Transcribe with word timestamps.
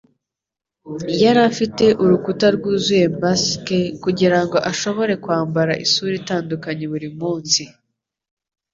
Yari 1.21 1.39
afite 1.51 1.85
urukuta 2.03 2.45
rwuzuye 2.55 3.05
masike 3.21 3.79
kugirango 4.03 4.57
ashobore 4.71 5.13
kwambara 5.23 5.73
isura 5.85 6.13
itandukanye 6.21 6.85
buri 6.91 7.09
munsi. 7.19 7.61